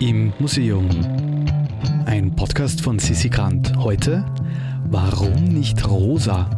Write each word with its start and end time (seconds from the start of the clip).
im 0.00 0.32
Museum. 0.38 0.88
Ein 2.06 2.34
Podcast 2.34 2.80
von 2.80 2.98
Sissi 2.98 3.28
Grant. 3.28 3.76
Heute, 3.76 4.24
warum 4.88 5.44
nicht 5.44 5.86
rosa? 5.86 6.48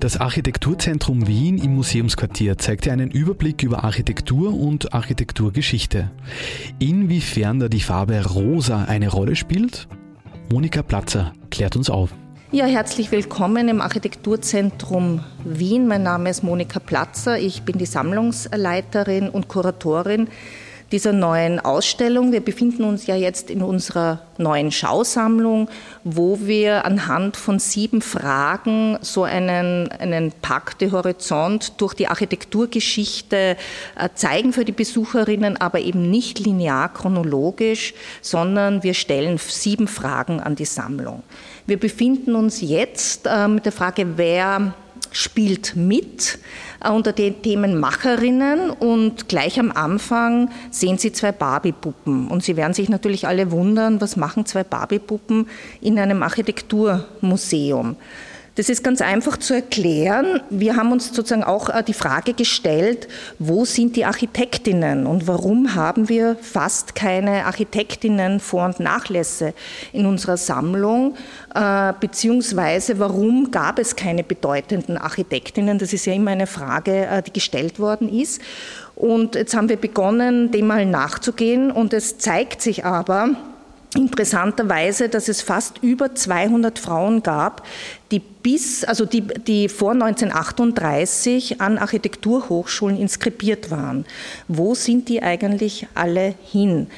Das 0.00 0.18
Architekturzentrum 0.18 1.26
Wien 1.26 1.56
im 1.56 1.76
Museumsquartier 1.76 2.58
zeigte 2.58 2.92
einen 2.92 3.10
Überblick 3.10 3.62
über 3.62 3.84
Architektur 3.84 4.52
und 4.52 4.92
Architekturgeschichte. 4.92 6.10
Inwiefern 6.78 7.58
da 7.58 7.68
die 7.68 7.80
Farbe 7.80 8.22
rosa 8.26 8.84
eine 8.84 9.08
Rolle 9.08 9.34
spielt? 9.34 9.88
Monika 10.52 10.82
Platzer 10.82 11.32
klärt 11.50 11.74
uns 11.74 11.88
auf. 11.88 12.10
Ja, 12.52 12.66
herzlich 12.66 13.10
willkommen 13.10 13.68
im 13.68 13.80
Architekturzentrum 13.80 15.24
Wien. 15.44 15.86
Mein 15.88 16.02
Name 16.02 16.28
ist 16.28 16.42
Monika 16.42 16.80
Platzer. 16.80 17.38
Ich 17.38 17.62
bin 17.62 17.78
die 17.78 17.86
Sammlungsleiterin 17.86 19.30
und 19.30 19.48
Kuratorin 19.48 20.28
dieser 20.92 21.12
neuen 21.12 21.60
Ausstellung. 21.60 22.32
Wir 22.32 22.40
befinden 22.40 22.84
uns 22.84 23.06
ja 23.06 23.14
jetzt 23.14 23.50
in 23.50 23.62
unserer 23.62 24.20
neuen 24.38 24.70
Schausammlung, 24.70 25.68
wo 26.04 26.38
wir 26.40 26.84
anhand 26.84 27.36
von 27.36 27.58
sieben 27.58 28.00
Fragen 28.00 28.98
so 29.02 29.24
einen, 29.24 29.88
einen 29.88 30.32
Pakt 30.32 30.80
de 30.80 30.92
Horizont 30.92 31.80
durch 31.80 31.94
die 31.94 32.08
Architekturgeschichte 32.08 33.56
äh, 33.96 34.08
zeigen 34.14 34.52
für 34.52 34.64
die 34.64 34.72
Besucherinnen, 34.72 35.56
aber 35.56 35.80
eben 35.80 36.10
nicht 36.10 36.38
linear 36.38 36.92
chronologisch, 36.92 37.94
sondern 38.22 38.82
wir 38.82 38.94
stellen 38.94 39.38
sieben 39.38 39.88
Fragen 39.88 40.40
an 40.40 40.54
die 40.54 40.64
Sammlung. 40.64 41.22
Wir 41.66 41.78
befinden 41.78 42.34
uns 42.34 42.60
jetzt 42.62 43.26
äh, 43.26 43.48
mit 43.48 43.66
der 43.66 43.72
Frage, 43.72 44.16
wer 44.16 44.72
spielt 45.18 45.74
mit 45.74 46.38
äh, 46.82 46.90
unter 46.90 47.12
den 47.12 47.42
Themen 47.42 47.78
Macherinnen 47.80 48.70
und 48.70 49.28
gleich 49.28 49.58
am 49.58 49.72
Anfang 49.72 50.50
sehen 50.70 50.96
Sie 50.96 51.12
zwei 51.12 51.32
Barbie-Puppen 51.32 52.28
und 52.28 52.44
Sie 52.44 52.56
werden 52.56 52.72
sich 52.72 52.88
natürlich 52.88 53.26
alle 53.26 53.50
wundern, 53.50 54.00
was 54.00 54.16
machen 54.16 54.46
zwei 54.46 54.62
Barbie-Puppen 54.62 55.48
in 55.80 55.98
einem 55.98 56.22
Architekturmuseum. 56.22 57.96
Das 58.58 58.68
ist 58.68 58.82
ganz 58.82 59.00
einfach 59.00 59.36
zu 59.36 59.54
erklären. 59.54 60.40
Wir 60.50 60.74
haben 60.74 60.90
uns 60.90 61.14
sozusagen 61.14 61.44
auch 61.44 61.68
äh, 61.68 61.84
die 61.84 61.92
Frage 61.92 62.32
gestellt, 62.32 63.06
wo 63.38 63.64
sind 63.64 63.94
die 63.94 64.04
Architektinnen 64.04 65.06
und 65.06 65.28
warum 65.28 65.76
haben 65.76 66.08
wir 66.08 66.36
fast 66.42 66.96
keine 66.96 67.46
Architektinnen 67.46 68.40
Vor- 68.40 68.64
und 68.64 68.80
Nachlässe 68.80 69.54
in 69.92 70.06
unserer 70.06 70.36
Sammlung, 70.36 71.14
äh, 71.54 71.92
beziehungsweise 72.00 72.98
warum 72.98 73.52
gab 73.52 73.78
es 73.78 73.94
keine 73.94 74.24
bedeutenden 74.24 74.98
Architektinnen? 74.98 75.78
Das 75.78 75.92
ist 75.92 76.04
ja 76.06 76.14
immer 76.14 76.32
eine 76.32 76.48
Frage, 76.48 77.06
äh, 77.06 77.22
die 77.22 77.32
gestellt 77.32 77.78
worden 77.78 78.08
ist. 78.08 78.42
Und 78.96 79.36
jetzt 79.36 79.54
haben 79.54 79.68
wir 79.68 79.76
begonnen, 79.76 80.50
dem 80.50 80.66
mal 80.66 80.84
nachzugehen 80.84 81.70
und 81.70 81.92
es 81.92 82.18
zeigt 82.18 82.60
sich 82.60 82.84
aber, 82.84 83.36
interessanterweise, 83.94 85.08
dass 85.08 85.28
es 85.28 85.40
fast 85.40 85.78
über 85.82 86.14
200 86.14 86.78
Frauen 86.78 87.22
gab, 87.22 87.66
die 88.10 88.20
bis, 88.20 88.84
also 88.84 89.04
die, 89.04 89.22
die 89.22 89.68
vor 89.68 89.92
1938 89.92 91.60
an 91.60 91.78
Architekturhochschulen 91.78 92.98
inskribiert 92.98 93.70
waren. 93.70 94.04
Wo 94.46 94.74
sind 94.74 95.08
die 95.08 95.22
eigentlich 95.22 95.86
alle 95.94 96.34
hin? 96.44 96.88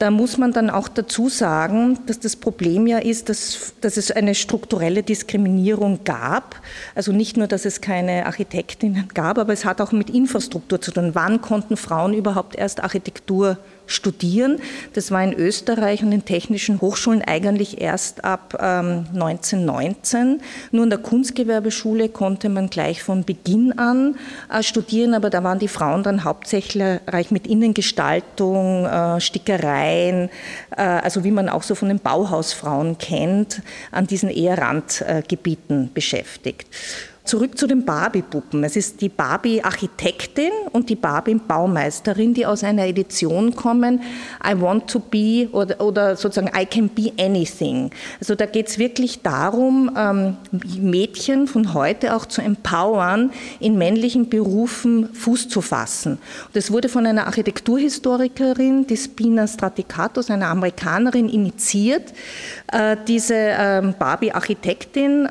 Da 0.00 0.10
muss 0.10 0.38
man 0.38 0.52
dann 0.52 0.70
auch 0.70 0.88
dazu 0.88 1.28
sagen, 1.28 1.98
dass 2.06 2.18
das 2.18 2.34
Problem 2.34 2.86
ja 2.86 2.96
ist, 2.96 3.28
dass, 3.28 3.74
dass 3.82 3.98
es 3.98 4.10
eine 4.10 4.34
strukturelle 4.34 5.02
Diskriminierung 5.02 6.04
gab. 6.04 6.56
Also 6.94 7.12
nicht 7.12 7.36
nur, 7.36 7.48
dass 7.48 7.66
es 7.66 7.82
keine 7.82 8.24
Architektinnen 8.24 9.08
gab, 9.12 9.36
aber 9.36 9.52
es 9.52 9.66
hat 9.66 9.78
auch 9.82 9.92
mit 9.92 10.08
Infrastruktur 10.08 10.80
zu 10.80 10.90
tun. 10.90 11.10
Wann 11.12 11.42
konnten 11.42 11.76
Frauen 11.76 12.14
überhaupt 12.14 12.56
erst 12.56 12.82
Architektur 12.82 13.58
studieren. 13.90 14.58
Das 14.94 15.10
war 15.10 15.22
in 15.22 15.32
Österreich 15.34 16.02
und 16.02 16.10
den 16.10 16.24
technischen 16.24 16.80
Hochschulen 16.80 17.22
eigentlich 17.22 17.80
erst 17.80 18.24
ab 18.24 18.56
ähm, 18.60 19.06
1919. 19.14 20.40
Nur 20.70 20.84
in 20.84 20.90
der 20.90 20.98
Kunstgewerbeschule 20.98 22.08
konnte 22.08 22.48
man 22.48 22.70
gleich 22.70 23.02
von 23.02 23.24
Beginn 23.24 23.78
an 23.78 24.16
äh, 24.52 24.62
studieren, 24.62 25.14
aber 25.14 25.30
da 25.30 25.42
waren 25.44 25.58
die 25.58 25.68
Frauen 25.68 26.02
dann 26.02 26.24
hauptsächlich 26.24 27.30
mit 27.30 27.46
Innengestaltung, 27.46 28.86
äh, 28.86 29.20
Stickereien, 29.20 30.30
äh, 30.76 30.82
also 30.82 31.24
wie 31.24 31.30
man 31.30 31.48
auch 31.48 31.62
so 31.62 31.74
von 31.74 31.88
den 31.88 31.98
Bauhausfrauen 31.98 32.98
kennt, 32.98 33.62
an 33.90 34.06
diesen 34.06 34.30
eher 34.30 34.58
Randgebieten 34.58 35.90
beschäftigt. 35.92 36.66
Zurück 37.30 37.56
zu 37.56 37.68
den 37.68 37.84
Barbie-Puppen. 37.84 38.64
Es 38.64 38.74
ist 38.74 39.00
die 39.00 39.08
Barbie-Architektin 39.08 40.50
und 40.72 40.90
die 40.90 40.96
Barbie-Baumeisterin, 40.96 42.34
die 42.34 42.44
aus 42.44 42.64
einer 42.64 42.88
Edition 42.88 43.54
kommen, 43.54 44.02
I 44.44 44.60
want 44.60 44.90
to 44.90 44.98
be 44.98 45.48
oder, 45.52 45.80
oder 45.80 46.16
sozusagen 46.16 46.50
I 46.60 46.66
can 46.66 46.88
be 46.88 47.12
anything. 47.20 47.92
Also 48.18 48.34
da 48.34 48.46
geht 48.46 48.66
es 48.66 48.80
wirklich 48.80 49.22
darum, 49.22 49.92
ähm, 49.96 50.38
Mädchen 50.80 51.46
von 51.46 51.72
heute 51.72 52.16
auch 52.16 52.26
zu 52.26 52.42
empowern, 52.42 53.30
in 53.60 53.78
männlichen 53.78 54.28
Berufen 54.28 55.14
Fuß 55.14 55.48
zu 55.48 55.60
fassen. 55.60 56.18
das 56.52 56.72
wurde 56.72 56.88
von 56.88 57.06
einer 57.06 57.28
Architekturhistorikerin, 57.28 58.88
die 58.88 58.96
Spina 58.96 59.46
Straticatus, 59.46 60.30
einer 60.30 60.48
Amerikanerin, 60.48 61.28
initiiert. 61.28 62.12
Äh, 62.72 62.96
diese 63.06 63.36
ähm, 63.36 63.94
Barbie-Architektin 63.96 65.28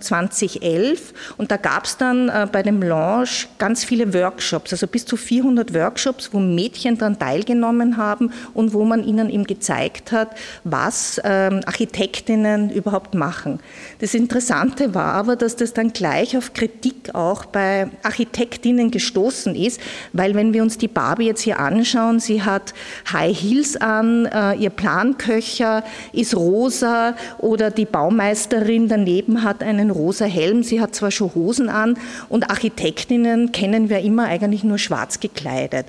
2011 0.00 1.00
ähm, 1.00 1.16
und 1.36 1.50
da 1.50 1.56
gab 1.56 1.84
es 1.84 1.96
dann 1.96 2.28
äh, 2.28 2.46
bei 2.50 2.62
dem 2.62 2.82
Launch 2.82 3.48
ganz 3.58 3.84
viele 3.84 4.12
Workshops, 4.14 4.72
also 4.72 4.86
bis 4.86 5.04
zu 5.04 5.16
400 5.16 5.74
Workshops, 5.74 6.30
wo 6.32 6.40
Mädchen 6.40 6.98
dann 6.98 7.18
teilgenommen 7.18 7.96
haben 7.96 8.32
und 8.54 8.72
wo 8.72 8.84
man 8.84 9.04
ihnen 9.04 9.30
eben 9.30 9.44
gezeigt 9.44 10.12
hat, 10.12 10.36
was 10.64 11.20
ähm, 11.24 11.60
Architektinnen 11.66 12.70
überhaupt 12.70 13.14
machen. 13.14 13.60
Das 14.00 14.14
Interessante 14.14 14.94
war 14.94 15.14
aber, 15.14 15.36
dass 15.36 15.56
das 15.56 15.72
dann 15.72 15.92
gleich 15.92 16.36
auf 16.36 16.52
Kritik 16.52 17.14
auch 17.14 17.44
bei 17.44 17.90
Architektinnen 18.02 18.90
gestoßen 18.90 19.54
ist, 19.54 19.80
weil 20.12 20.34
wenn 20.34 20.52
wir 20.52 20.62
uns 20.62 20.78
die 20.78 20.88
Barbie 20.88 21.26
jetzt 21.26 21.42
hier 21.42 21.58
anschauen, 21.58 22.20
sie 22.20 22.42
hat 22.42 22.74
High 23.12 23.36
Heels 23.38 23.76
an, 23.76 24.26
äh, 24.26 24.54
ihr 24.54 24.70
Planköcher 24.70 25.84
ist 26.12 26.36
rosa 26.36 27.14
oder 27.38 27.70
die 27.70 27.84
Baumeisterin 27.84 28.88
daneben 28.88 29.42
hat 29.42 29.62
einen 29.62 29.90
rosa 29.90 30.24
Helm, 30.24 30.62
sie 30.62 30.80
hat 30.80 30.94
zwar 30.94 31.09
schon 31.10 31.34
Hosen 31.34 31.68
an 31.68 31.96
und 32.28 32.50
Architektinnen 32.50 33.52
kennen 33.52 33.88
wir 33.88 34.00
immer 34.00 34.24
eigentlich 34.26 34.64
nur 34.64 34.78
schwarz 34.78 35.20
gekleidet. 35.20 35.86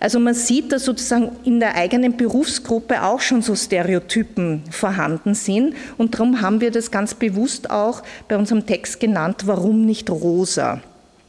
Also 0.00 0.18
man 0.18 0.34
sieht, 0.34 0.72
dass 0.72 0.84
sozusagen 0.84 1.30
in 1.44 1.60
der 1.60 1.74
eigenen 1.74 2.16
Berufsgruppe 2.16 3.02
auch 3.02 3.20
schon 3.20 3.42
so 3.42 3.54
Stereotypen 3.54 4.62
vorhanden 4.70 5.34
sind 5.34 5.74
und 5.98 6.14
darum 6.14 6.40
haben 6.40 6.60
wir 6.60 6.70
das 6.70 6.90
ganz 6.90 7.14
bewusst 7.14 7.70
auch 7.70 8.02
bei 8.28 8.36
unserem 8.36 8.66
Text 8.66 9.00
genannt, 9.00 9.42
warum 9.46 9.84
nicht 9.84 10.10
rosa? 10.10 10.80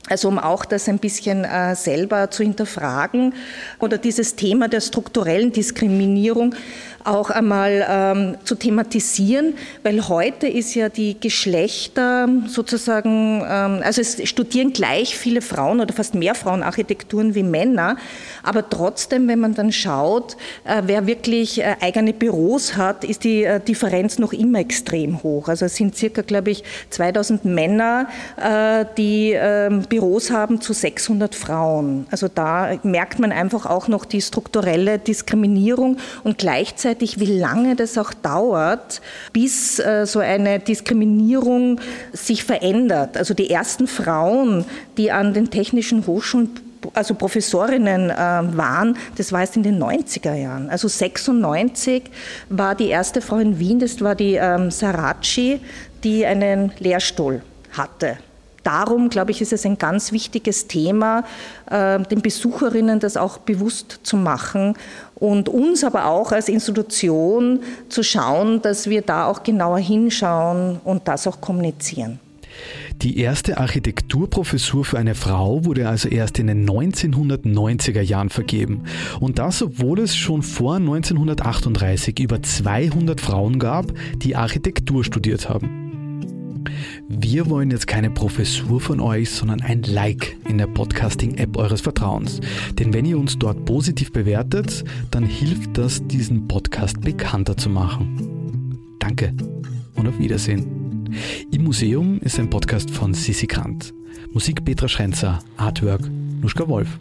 Also 0.08 0.28
um 0.28 0.38
auch 0.38 0.66
das 0.66 0.88
ein 0.88 1.00
bisschen 1.00 1.46
äh, 1.46 1.76
selber 1.76 2.30
zu 2.30 2.44
hinterfragen 2.44 3.34
oder 3.80 3.98
dieses 3.98 4.36
Thema 4.36 4.68
der 4.68 4.82
strukturellen 4.82 5.52
Diskriminierung 5.52 6.54
auch 7.06 7.30
einmal 7.30 7.86
ähm, 7.88 8.38
zu 8.44 8.56
thematisieren, 8.56 9.54
weil 9.84 10.08
heute 10.10 10.48
ist 10.48 10.74
ja 10.74 10.90
die 10.90 11.20
Geschlechter 11.20 12.28
sozusagen, 12.48 13.44
ähm, 13.48 13.82
also 13.84 14.02
es 14.02 14.28
studieren 14.28 14.74
gleich 14.74 15.16
viele 15.16 15.42
Frauen 15.42 15.80
oder 15.80 15.94
fast 15.94 16.16
mehr 16.16 16.34
Frauen 16.34 16.64
Architekturen 16.64 17.36
wie 17.36 17.44
Männer, 17.44 17.98
aber 18.42 18.70
trotzdem, 18.70 19.28
wenn 19.28 19.40
man 19.40 19.54
dann 19.54 19.72
schaut, 19.72 20.36
äh, 20.64 20.82
wer 20.86 21.06
wirklich 21.06 21.62
äh, 21.62 21.76
eigene 21.80 22.14
Büros 22.14 22.76
hat, 22.76 23.04
ist 23.04 23.24
die 23.24 23.44
äh, 23.44 23.60
Differenz 23.60 24.18
noch 24.18 24.34
immer 24.34 24.60
extrem 24.60 25.22
hoch. 25.22 25.48
Also 25.48 25.66
es 25.66 25.76
sind 25.76 25.96
circa, 25.96 26.24
glaube 26.24 26.52
ich, 26.52 26.64
2000 26.90 27.46
Männer, 27.46 28.08
äh, 28.38 28.86
die 28.98 29.34
ähm, 29.34 29.84
Büros 29.96 30.30
haben 30.30 30.60
zu 30.60 30.74
600 30.74 31.36
Frauen. 31.36 32.06
Also 32.12 32.28
da 32.28 32.78
merkt 32.84 33.18
man 33.18 33.32
einfach 33.32 33.66
auch 33.66 33.88
noch 33.88 34.04
die 34.04 34.22
strukturelle 34.22 35.00
Diskriminierung 35.00 36.00
und 36.26 36.38
gleichzeitig 36.38 37.22
wie 37.22 37.40
lange 37.40 37.78
das 37.78 37.98
auch 37.98 38.14
dauert, 38.14 39.02
bis 39.32 39.80
äh, 39.80 40.06
so 40.06 40.20
eine 40.20 40.60
Diskriminierung 40.60 41.80
sich 42.12 42.44
verändert. 42.44 43.16
Also 43.16 43.34
die 43.34 43.50
ersten 43.50 43.88
Frauen, 43.88 44.66
die 44.98 45.14
an 45.14 45.34
den 45.34 45.50
technischen 45.50 46.06
Hochschulen 46.06 46.50
also 46.94 47.14
Professorinnen 47.14 48.10
äh, 48.10 48.16
waren, 48.16 48.98
das 49.16 49.32
war 49.32 49.40
erst 49.40 49.56
in 49.56 49.64
den 49.64 49.82
90er 49.82 50.36
Jahren. 50.36 50.70
Also 50.70 50.90
96 50.90 52.04
war 52.50 52.76
die 52.76 52.90
erste 52.90 53.22
Frau 53.22 53.38
in 53.38 53.60
Wien, 53.60 53.80
das 53.80 54.02
war 54.02 54.14
die 54.14 54.36
ähm, 54.36 54.72
die 56.04 56.26
einen 56.26 56.74
Lehrstuhl 56.80 57.42
hatte 57.72 58.18
darum, 58.66 59.10
glaube 59.10 59.32
ich, 59.32 59.42
ist 59.42 59.54
es 59.54 59.66
ein 59.66 59.78
ganz 59.78 60.12
wichtiges 60.12 60.68
Thema, 60.68 61.24
äh, 61.70 62.00
den 62.00 62.22
Besucherinnen 62.22 63.00
das 63.00 63.16
auch 63.16 63.38
bewusst 63.38 64.00
zu 64.04 64.18
machen 64.18 64.76
und 65.16 65.48
uns 65.48 65.84
aber 65.84 66.06
auch 66.06 66.32
als 66.32 66.50
Institution 66.50 67.62
zu 67.90 68.04
schauen, 68.04 68.62
dass 68.62 68.90
wir 68.90 69.02
da 69.02 69.26
auch 69.28 69.44
genauer 69.44 69.80
hinschauen 69.80 70.80
und 70.84 71.08
das 71.08 71.28
auch 71.28 71.40
kommunizieren. 71.40 72.20
Die 73.02 73.20
erste 73.20 73.58
Architekturprofessur 73.58 74.86
für 74.86 74.98
eine 74.98 75.16
Frau 75.16 75.66
wurde 75.66 75.90
also 75.90 76.08
erst 76.08 76.40
in 76.40 76.48
den 76.48 76.68
1990er 76.68 78.02
Jahren 78.02 78.30
vergeben. 78.30 78.84
Und 79.20 79.38
das, 79.38 79.62
obwohl 79.62 80.00
es 80.00 80.16
schon 80.16 80.42
vor 80.42 80.78
1938 80.78 82.20
über 82.20 82.42
200 82.42 83.20
Frauen 83.20 83.60
gab, 83.60 83.88
die 84.16 84.36
Architektur 84.36 85.04
studiert 85.04 85.50
haben. 85.50 85.85
Wir 87.08 87.50
wollen 87.50 87.70
jetzt 87.70 87.86
keine 87.86 88.10
Professur 88.10 88.82
von 88.82 89.00
euch, 89.00 89.30
sondern 89.30 89.62
ein 89.62 89.84
Like 89.84 90.38
in 90.50 90.58
der 90.58 90.66
Podcasting-App 90.66 91.56
eures 91.56 91.82
Vertrauens. 91.82 92.40
Denn 92.80 92.94
wenn 92.94 93.06
ihr 93.06 93.20
uns 93.20 93.38
dort 93.38 93.64
positiv 93.66 94.12
bewertet, 94.12 94.84
dann 95.12 95.24
hilft 95.24 95.78
das, 95.78 96.06
diesen 96.08 96.48
Podcast 96.48 97.02
bekannter 97.02 97.56
zu 97.58 97.70
machen. 97.70 98.80
Danke 98.98 99.34
und 99.96 100.08
auf 100.08 100.18
Wiedersehen. 100.18 101.10
Im 101.52 101.64
Museum 101.64 102.20
ist 102.22 102.40
ein 102.40 102.50
Podcast 102.50 102.90
von 102.90 103.14
Sissi 103.14 103.46
Grant. 103.46 103.94
Musik 104.32 104.66
Petra 104.66 104.88
Schrenzer, 104.88 105.40
Artwork 105.58 106.10
Nuschka 106.42 106.68
Wolf. 106.68 106.98